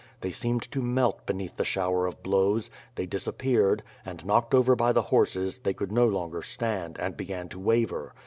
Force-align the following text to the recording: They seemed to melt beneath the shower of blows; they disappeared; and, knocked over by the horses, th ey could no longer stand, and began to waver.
They 0.21 0.31
seemed 0.31 0.63
to 0.71 0.81
melt 0.81 1.27
beneath 1.27 1.57
the 1.57 1.63
shower 1.63 2.07
of 2.07 2.23
blows; 2.23 2.71
they 2.95 3.05
disappeared; 3.05 3.83
and, 4.03 4.25
knocked 4.25 4.55
over 4.55 4.75
by 4.75 4.93
the 4.93 5.03
horses, 5.13 5.59
th 5.59 5.75
ey 5.75 5.77
could 5.77 5.91
no 5.91 6.07
longer 6.07 6.41
stand, 6.41 6.97
and 6.99 7.15
began 7.15 7.49
to 7.49 7.59
waver. 7.59 8.15